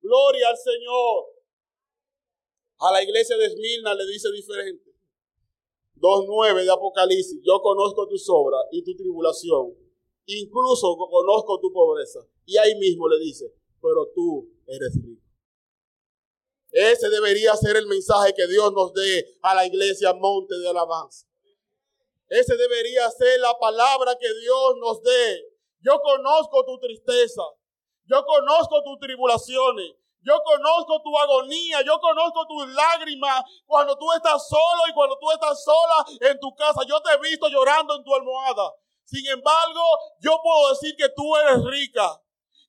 [0.00, 1.26] Gloria al Señor.
[2.80, 4.94] A la iglesia de Esmirna le dice diferente.
[5.96, 7.40] 2.9 de Apocalipsis.
[7.44, 9.74] Yo conozco tus obras y tu tribulación.
[10.26, 12.20] Incluso conozco tu pobreza.
[12.46, 13.52] Y ahí mismo le dice,
[13.82, 15.27] pero tú eres rico.
[16.70, 21.26] Ese debería ser el mensaje que Dios nos dé a la iglesia Monte de Alabanza.
[22.28, 25.44] Ese debería ser la palabra que Dios nos dé.
[25.80, 27.42] Yo conozco tu tristeza.
[28.04, 29.94] Yo conozco tus tribulaciones.
[30.20, 35.30] Yo conozco tu agonía, yo conozco tus lágrimas cuando tú estás solo y cuando tú
[35.30, 36.82] estás sola en tu casa.
[36.86, 38.74] Yo te he visto llorando en tu almohada.
[39.04, 39.80] Sin embargo,
[40.20, 42.20] yo puedo decir que tú eres rica,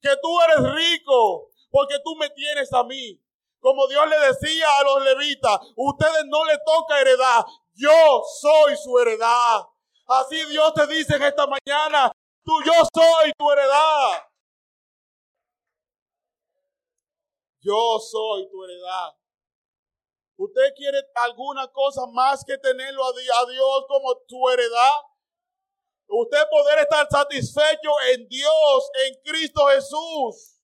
[0.01, 3.19] que tú eres rico, porque tú me tienes a mí.
[3.59, 8.97] Como Dios le decía a los levitas, ustedes no le toca heredad, yo soy su
[8.99, 9.65] heredad.
[10.07, 12.11] Así Dios te dice en esta mañana,
[12.43, 14.23] tú yo soy tu heredad.
[17.61, 19.13] Yo soy tu heredad.
[20.37, 25.01] ¿Usted quiere alguna cosa más que tenerlo a Dios como tu heredad?
[26.07, 30.58] Usted poder estar satisfecho en Dios, en Cristo Jesús.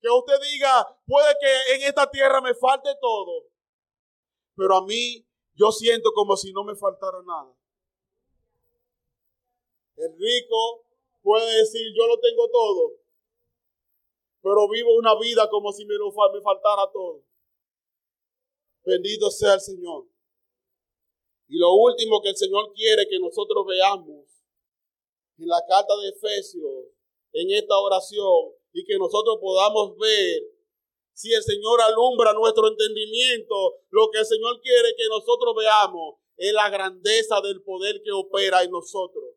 [0.00, 3.46] Que usted diga, puede que en esta tierra me falte todo,
[4.56, 7.54] pero a mí yo siento como si no me faltara nada.
[9.96, 10.86] El rico
[11.22, 12.92] puede decir, yo lo tengo todo,
[14.42, 17.22] pero vivo una vida como si me, lo, me faltara todo.
[18.84, 20.06] Bendito sea el Señor.
[21.48, 24.24] Y lo último que el Señor quiere que nosotros veamos
[25.36, 26.86] en la carta de Efesios,
[27.32, 30.42] en esta oración, y que nosotros podamos ver
[31.12, 33.54] si el Señor alumbra nuestro entendimiento,
[33.90, 38.62] lo que el Señor quiere que nosotros veamos es la grandeza del poder que opera
[38.62, 39.34] en nosotros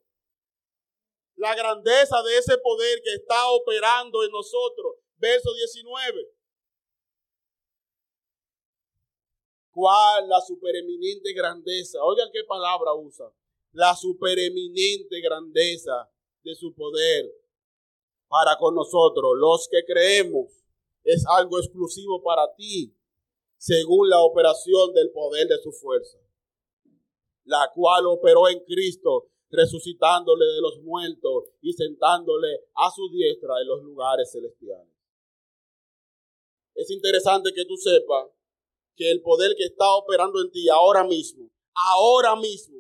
[1.44, 4.96] la grandeza de ese poder que está operando en nosotros.
[5.18, 6.30] Verso 19.
[9.72, 12.04] ¿Cuál la supereminente grandeza?
[12.04, 13.26] Oigan qué palabra usa.
[13.72, 16.10] La supereminente grandeza
[16.44, 17.26] de su poder
[18.34, 20.48] para con nosotros, los que creemos.
[21.04, 22.98] Es algo exclusivo para ti,
[23.58, 26.18] según la operación del poder de su fuerza,
[27.44, 33.68] la cual operó en Cristo resucitándole de los muertos y sentándole a su diestra en
[33.68, 34.96] los lugares celestiales.
[36.74, 38.32] Es interesante que tú sepas
[38.96, 42.80] que el poder que está operando en ti ahora mismo, ahora mismo,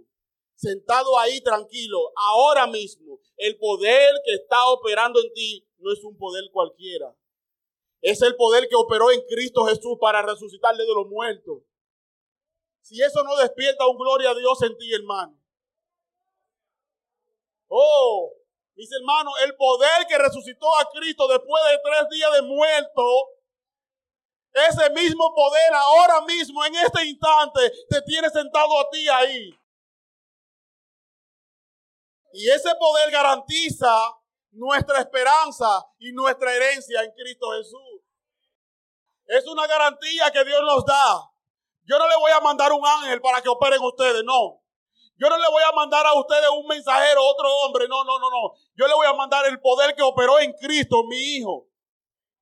[0.64, 6.18] sentado ahí tranquilo, ahora mismo, el poder que está operando en ti no es un
[6.18, 7.14] poder cualquiera.
[8.02, 11.64] Es el poder que operó en Cristo Jesús para resucitarle de los muertos.
[12.82, 15.38] Si eso no despierta un gloria a Dios en ti, hermano,
[17.76, 18.32] Oh,
[18.76, 23.02] mis hermanos, el poder que resucitó a Cristo después de tres días de muerto,
[24.54, 29.60] ese mismo poder ahora mismo, en este instante, te tiene sentado a ti ahí.
[32.34, 33.96] Y ese poder garantiza
[34.52, 38.02] nuestra esperanza y nuestra herencia en Cristo Jesús.
[39.26, 41.30] Es una garantía que Dios nos da.
[41.86, 44.62] Yo no le voy a mandar un ángel para que operen ustedes, no.
[45.16, 47.88] Yo no le voy a mandar a ustedes un mensajero, otro hombre.
[47.88, 48.54] No, no, no, no.
[48.76, 51.68] Yo le voy a mandar el poder que operó en Cristo, mi hijo.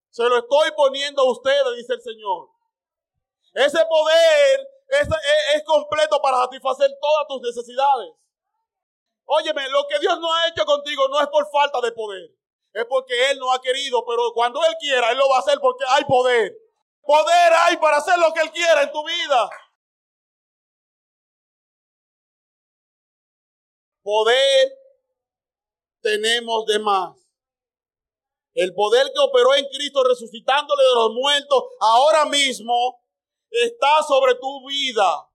[0.09, 2.49] Se lo estoy poniendo a ustedes, dice el Señor.
[3.53, 5.07] Ese poder es,
[5.55, 8.13] es, completo para satisfacer todas tus necesidades.
[9.25, 12.29] Óyeme, lo que Dios no ha hecho contigo no es por falta de poder.
[12.73, 15.59] Es porque Él no ha querido, pero cuando Él quiera, Él lo va a hacer
[15.59, 16.57] porque hay poder.
[17.01, 19.49] Poder hay para hacer lo que Él quiera en tu vida.
[24.03, 24.71] Poder
[26.01, 27.17] tenemos de más.
[28.53, 33.01] El poder que operó en Cristo resucitándole de los muertos ahora mismo
[33.49, 35.30] está sobre tu vida.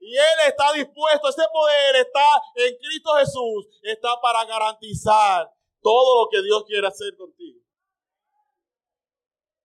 [0.00, 6.28] Y Él está dispuesto, ese poder está en Cristo Jesús, está para garantizar todo lo
[6.30, 7.60] que Dios quiere hacer contigo.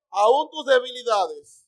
[0.09, 1.67] Aún tus debilidades,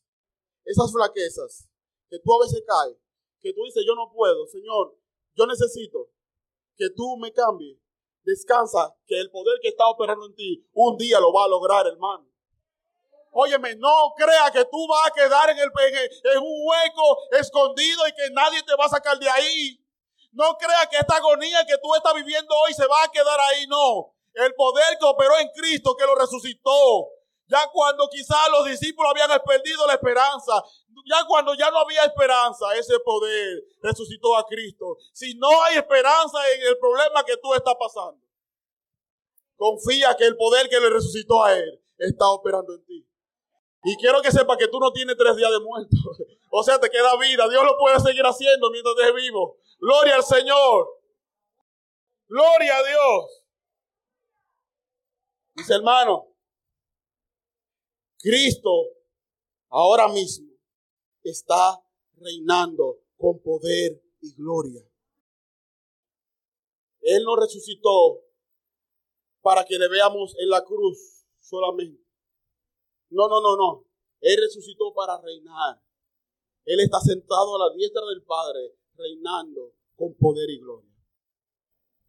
[0.63, 1.69] esas flaquezas,
[2.09, 2.97] que tú a veces caes,
[3.39, 4.97] que tú dices, yo no puedo, Señor,
[5.35, 6.09] yo necesito
[6.75, 7.79] que tú me cambies.
[8.23, 11.85] Descansa, que el poder que está operando en ti, un día lo va a lograr,
[11.85, 12.27] hermano.
[13.37, 18.13] Óyeme, no crea que tú vas a quedar en, el, en un hueco escondido y
[18.13, 19.77] que nadie te va a sacar de ahí.
[20.31, 23.67] No crea que esta agonía que tú estás viviendo hoy se va a quedar ahí,
[23.67, 24.15] no.
[24.35, 27.09] El poder que operó en Cristo, que lo resucitó,
[27.47, 30.63] ya cuando quizás los discípulos habían perdido la esperanza,
[31.05, 34.95] ya cuando ya no había esperanza, ese poder resucitó a Cristo.
[35.11, 38.25] Si no hay esperanza en el problema que tú estás pasando,
[39.57, 43.05] confía que el poder que le resucitó a Él está operando en ti.
[43.87, 45.95] Y quiero que sepa que tú no tienes tres días de muerto.
[46.49, 47.47] O sea, te queda vida.
[47.49, 49.59] Dios lo puede seguir haciendo mientras estés vivo.
[49.77, 50.87] Gloria al Señor.
[52.27, 53.43] Gloria a Dios.
[55.53, 56.23] Mis hermanos,
[58.17, 58.71] Cristo
[59.69, 60.49] ahora mismo
[61.23, 61.79] está
[62.15, 64.81] reinando con poder y gloria.
[67.01, 68.21] Él no resucitó
[69.41, 72.04] para que le veamos en la cruz solamente.
[73.09, 73.85] No, no, no, no.
[74.21, 75.81] Él resucitó para reinar.
[76.65, 80.91] Él está sentado a la diestra del Padre, reinando con poder y gloria.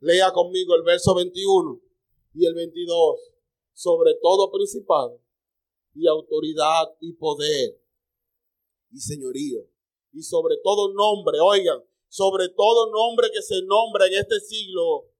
[0.00, 1.80] Lea conmigo el verso 21
[2.34, 3.32] y el 22.
[3.72, 5.20] Sobre todo principado
[5.94, 7.78] y autoridad y poder
[8.90, 9.60] y señorío.
[10.12, 15.10] Y sobre todo nombre, oigan, sobre todo nombre que se nombra en este siglo,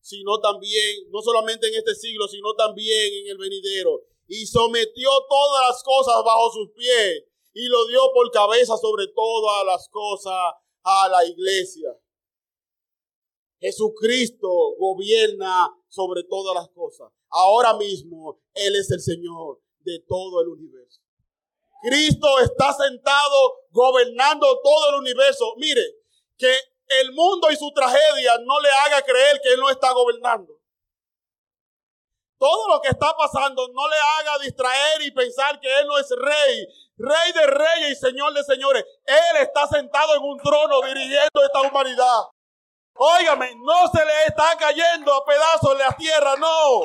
[0.00, 4.04] sino también, no solamente en este siglo, sino también en el venidero.
[4.28, 7.24] Y sometió todas las cosas bajo sus pies
[7.54, 11.90] y lo dio por cabeza sobre todas las cosas a la iglesia.
[13.58, 14.48] Jesucristo
[14.78, 17.10] gobierna sobre todas las cosas.
[17.30, 21.00] Ahora mismo Él es el Señor de todo el universo.
[21.82, 25.54] Cristo está sentado gobernando todo el universo.
[25.56, 25.82] Mire,
[26.36, 26.52] que
[27.00, 30.55] el mundo y su tragedia no le haga creer que Él no está gobernando.
[32.46, 36.08] Todo lo que está pasando no le haga distraer y pensar que Él no es
[36.16, 36.64] rey,
[36.96, 38.84] rey de reyes y señor de señores.
[39.04, 42.22] Él está sentado en un trono dirigiendo esta humanidad.
[42.94, 46.82] Óigame, no se le está cayendo a pedazos la tierra, no.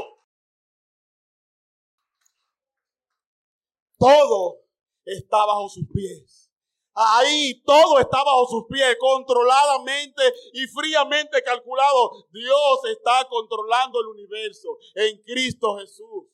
[3.99, 4.62] Todo
[5.05, 6.51] está bajo sus pies.
[6.93, 10.23] Ahí todo está bajo sus pies, controladamente
[10.53, 12.27] y fríamente calculado.
[12.31, 16.25] Dios está controlando el universo en Cristo Jesús.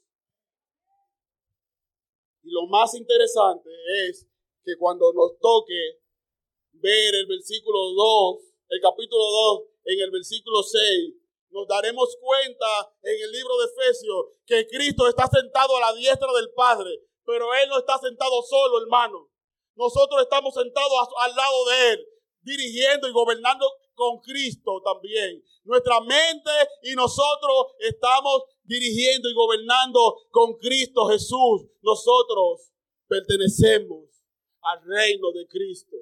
[2.43, 3.69] Y lo más interesante
[4.07, 4.27] es
[4.63, 5.99] que cuando nos toque
[6.73, 8.37] ver el versículo 2,
[8.69, 11.13] el capítulo 2, en el versículo 6,
[11.49, 16.31] nos daremos cuenta en el libro de Efesios que Cristo está sentado a la diestra
[16.33, 16.89] del Padre,
[17.25, 19.29] pero Él no está sentado solo, hermano.
[19.77, 22.07] Nosotros estamos sentados al lado de Él,
[22.41, 25.43] dirigiendo y gobernando con Cristo también.
[25.63, 26.51] Nuestra mente
[26.81, 31.67] y nosotros estamos dirigiendo y gobernando con Cristo Jesús.
[31.81, 32.71] Nosotros
[33.07, 34.05] pertenecemos
[34.61, 35.95] al reino de Cristo.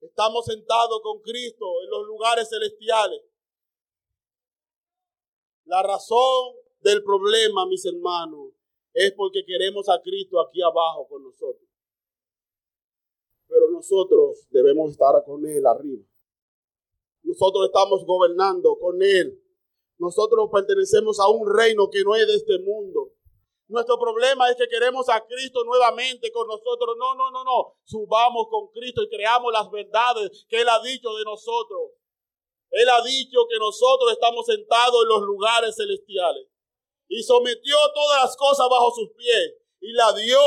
[0.00, 3.20] Estamos sentados con Cristo en los lugares celestiales.
[5.64, 8.52] La razón del problema, mis hermanos,
[8.92, 11.71] es porque queremos a Cristo aquí abajo con nosotros.
[13.52, 16.02] Pero nosotros debemos estar con Él arriba.
[17.22, 19.38] Nosotros estamos gobernando con Él.
[19.98, 23.12] Nosotros pertenecemos a un reino que no es de este mundo.
[23.68, 26.96] Nuestro problema es que queremos a Cristo nuevamente con nosotros.
[26.98, 27.76] No, no, no, no.
[27.84, 31.92] Subamos con Cristo y creamos las verdades que Él ha dicho de nosotros.
[32.70, 36.48] Él ha dicho que nosotros estamos sentados en los lugares celestiales.
[37.06, 39.61] Y sometió todas las cosas bajo sus pies.
[39.84, 40.38] Y la dio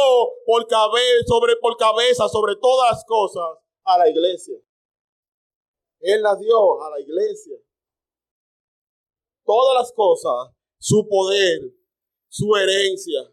[0.46, 3.44] por cabeza, sobre, por cabeza sobre todas las cosas
[3.84, 4.58] a la iglesia.
[6.00, 7.58] Él la dio a la iglesia.
[9.44, 11.60] Todas las cosas, su poder,
[12.30, 13.30] su herencia,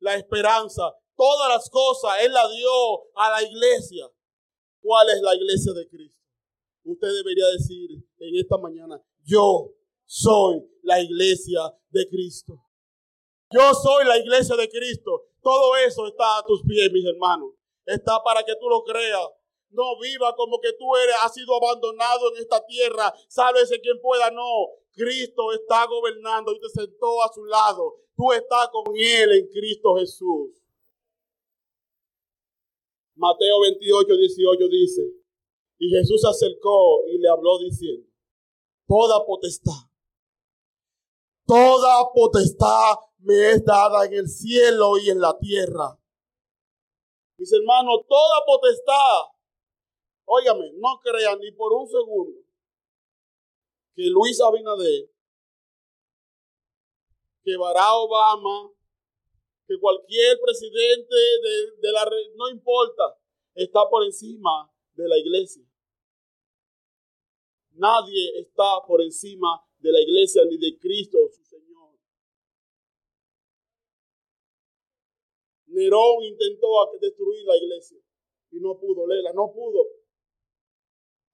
[0.00, 4.10] la esperanza, todas las cosas Él la dio a la iglesia.
[4.82, 6.20] ¿Cuál es la iglesia de Cristo?
[6.84, 9.72] Usted debería decir en esta mañana, yo
[10.04, 12.63] soy la iglesia de Cristo.
[13.50, 15.26] Yo soy la iglesia de Cristo.
[15.42, 17.52] Todo eso está a tus pies, mis hermanos.
[17.86, 19.28] Está para que tú lo creas.
[19.70, 23.12] No viva como que tú eres, has sido abandonado en esta tierra.
[23.28, 24.30] Sálvese quien pueda.
[24.30, 24.68] No.
[24.92, 27.96] Cristo está gobernando y te sentó a su lado.
[28.16, 30.64] Tú estás con Él en Cristo Jesús.
[33.16, 35.02] Mateo 28, 18 dice,
[35.78, 38.08] y Jesús se acercó y le habló diciendo,
[38.88, 39.88] toda potestad,
[41.46, 45.98] toda potestad me es dada en el cielo y en la tierra.
[47.36, 49.22] Mis hermanos, toda potestad,
[50.24, 52.40] óigame, no crean ni por un segundo
[53.94, 55.14] que Luis Abinader
[57.44, 58.72] que Barack Obama,
[59.66, 63.18] que cualquier presidente de, de la no importa,
[63.54, 65.62] está por encima de la iglesia.
[67.72, 71.63] Nadie está por encima de la iglesia ni de Cristo, su Señor.
[75.74, 76.68] Nerón intentó
[77.00, 77.98] destruir la iglesia
[78.50, 80.04] y no pudo, Lela, no pudo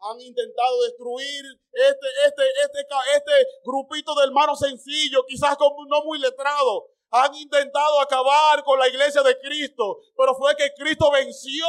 [0.02, 2.80] han intentado destruir este, este, este,
[3.16, 6.84] este grupito de hermanos sencillos, quizás no muy letrados.
[7.12, 11.66] Han intentado acabar con la iglesia de Cristo, pero fue que Cristo venció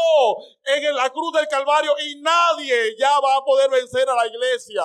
[0.63, 4.84] en la cruz del Calvario y nadie ya va a poder vencer a la iglesia.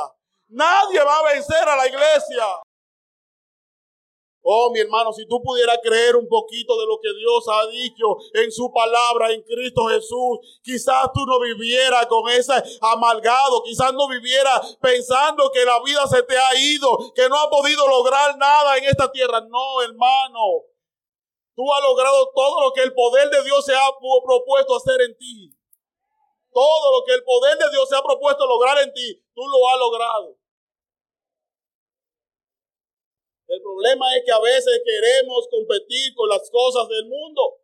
[0.48, 2.44] Nadie va a vencer a la iglesia.
[4.48, 8.16] Oh, mi hermano, si tú pudieras creer un poquito de lo que Dios ha dicho
[8.32, 14.06] en su palabra en Cristo Jesús, quizás tú no vivieras con ese amargado, quizás no
[14.06, 18.78] vivieras pensando que la vida se te ha ido, que no has podido lograr nada
[18.78, 19.40] en esta tierra.
[19.40, 20.62] No, hermano.
[21.56, 25.18] Tú has logrado todo lo que el poder de Dios se ha propuesto hacer en
[25.18, 25.50] ti.
[26.52, 29.68] Todo lo que el poder de Dios se ha propuesto lograr en ti, tú lo
[29.70, 30.36] has logrado.
[33.46, 37.62] El problema es que a veces queremos competir con las cosas del mundo.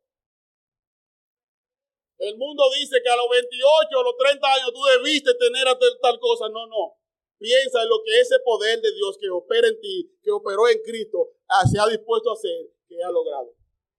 [2.18, 5.66] El mundo dice que a los 28 o los 30 años tú debiste tener
[6.00, 6.48] tal cosa.
[6.48, 6.94] No, no.
[7.36, 10.80] Piensa en lo que ese poder de Dios que opera en ti, que operó en
[10.82, 13.52] Cristo, ah, se ha dispuesto a hacer, que ha logrado.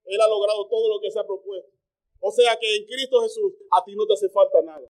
[0.06, 1.70] Él ha logrado todo lo que se ha propuesto.
[2.22, 4.88] O sea que en Cristo Jesús a ti no te hace falta nada.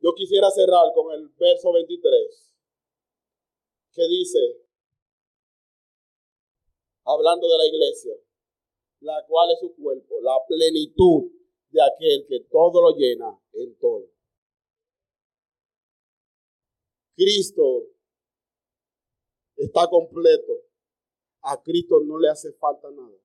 [0.00, 2.47] Yo quisiera cerrar con el verso 23
[3.92, 4.38] que dice,
[7.04, 8.14] hablando de la iglesia,
[9.00, 11.30] la cual es su cuerpo, la plenitud
[11.70, 14.10] de aquel que todo lo llena en todo.
[17.14, 17.88] Cristo
[19.56, 20.52] está completo.
[21.42, 23.16] A Cristo no le hace falta nada.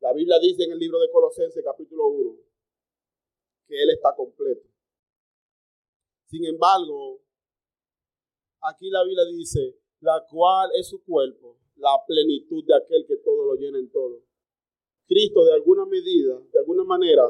[0.00, 2.36] La Biblia dice en el libro de Colosenses capítulo 1
[3.66, 4.66] que Él está completo.
[6.26, 7.20] Sin embargo,
[8.62, 13.44] Aquí la Biblia dice, la cual es su cuerpo, la plenitud de aquel que todo
[13.44, 14.22] lo llena en todo.
[15.06, 17.22] Cristo de alguna medida, de alguna manera,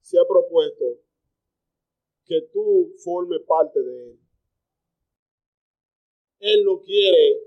[0.00, 0.84] se ha propuesto
[2.24, 4.20] que tú formes parte de Él.
[6.40, 7.42] Él no quiere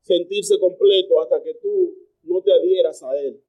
[0.00, 3.42] sentirse completo hasta que tú no te adhieras a Él.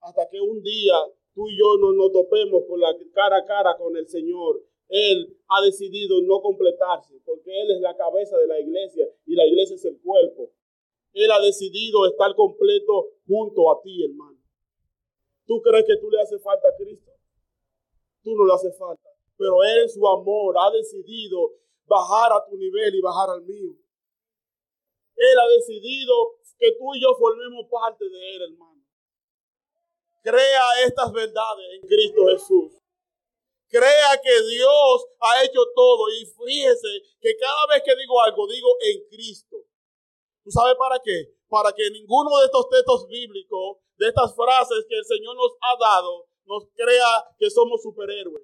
[0.00, 0.94] Hasta que un día
[1.32, 5.38] tú y yo no nos topemos con la cara a cara con el Señor él
[5.48, 9.76] ha decidido no completarse porque Él es la cabeza de la iglesia y la iglesia
[9.76, 10.50] es el cuerpo.
[11.12, 14.38] Él ha decidido estar completo junto a ti, hermano.
[15.46, 17.10] ¿Tú crees que tú le hace falta a Cristo?
[18.22, 19.08] Tú no le hace falta.
[19.36, 21.52] Pero Él en su amor ha decidido
[21.86, 23.72] bajar a tu nivel y bajar al mío.
[25.16, 26.14] Él ha decidido
[26.58, 28.82] que tú y yo formemos parte de Él, hermano.
[30.22, 32.78] Crea estas verdades en Cristo Jesús.
[33.68, 36.88] Crea que Dios ha hecho todo y fíjese
[37.20, 39.56] que cada vez que digo algo, digo en Cristo.
[40.42, 41.34] ¿Tú sabes para qué?
[41.48, 45.76] Para que ninguno de estos textos bíblicos, de estas frases que el Señor nos ha
[45.78, 48.42] dado, nos crea que somos superhéroes.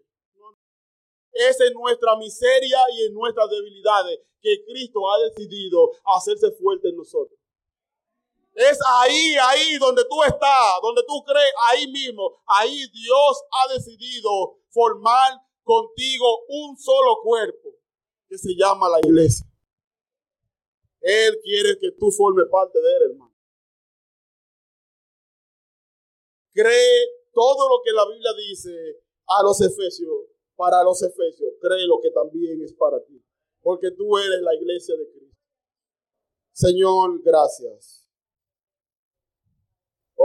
[1.32, 6.96] Es en nuestra miseria y en nuestras debilidades que Cristo ha decidido hacerse fuerte en
[6.96, 7.38] nosotros.
[8.54, 14.60] Es ahí, ahí donde tú estás, donde tú crees, ahí mismo, ahí Dios ha decidido
[14.70, 15.32] formar
[15.64, 17.74] contigo un solo cuerpo
[18.28, 19.46] que se llama la iglesia.
[21.00, 23.34] Él quiere que tú formes parte de él, hermano.
[26.52, 30.12] Cree todo lo que la Biblia dice a los efesios,
[30.54, 33.20] para los efesios, cree lo que también es para ti,
[33.60, 35.36] porque tú eres la iglesia de Cristo.
[36.52, 38.03] Señor, gracias.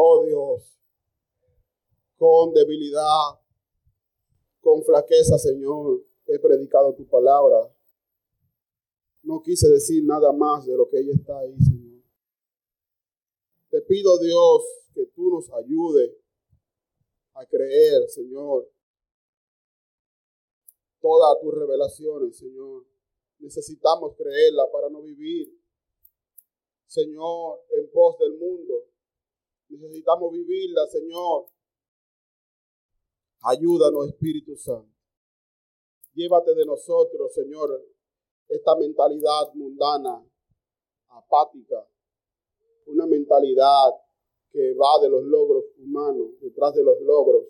[0.02, 0.80] Oh Dios,
[2.16, 3.38] con debilidad,
[4.62, 7.70] con flaqueza, Señor, he predicado tu palabra.
[9.24, 12.02] No quise decir nada más de lo que ella está ahí, Señor.
[13.72, 16.16] Te pido, Dios, que tú nos ayudes
[17.34, 18.72] a creer, Señor,
[21.02, 22.86] todas tus revelaciones, Señor.
[23.39, 25.54] Necesitamos creerla para no vivir,
[26.88, 28.86] Señor, en pos del mundo.
[29.70, 31.46] Necesitamos vivirla, Señor,
[33.42, 34.94] Ayúdanos, Espíritu Santo.
[36.14, 37.70] Llévate de nosotros, Señor,
[38.50, 40.26] esta mentalidad mundana,
[41.08, 41.88] apática,
[42.88, 43.92] una mentalidad
[44.52, 47.46] que va de los logros humanos, detrás de los logros,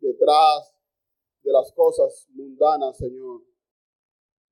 [0.00, 0.74] detrás
[1.42, 3.42] de las cosas mundanas, Señor.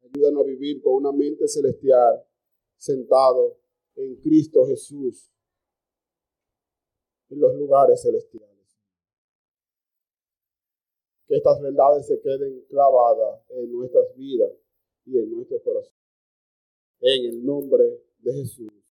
[0.02, 2.24] Ayúdanos a vivir con una mente celestial,
[2.76, 3.58] sentado
[3.96, 5.32] en Cristo Jesús,
[7.30, 8.56] en los lugares celestiales
[11.26, 14.52] que estas verdades se queden clavadas en nuestras vidas
[15.04, 15.92] y en nuestros corazones.
[17.00, 17.84] En el nombre
[18.18, 18.70] de Jesús.